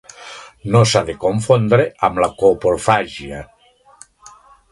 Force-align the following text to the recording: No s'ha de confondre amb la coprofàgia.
No 0.75 0.79
s'ha 0.91 1.01
de 1.09 1.15
confondre 1.25 1.85
amb 2.09 2.23
la 2.25 2.31
coprofàgia. 2.41 3.45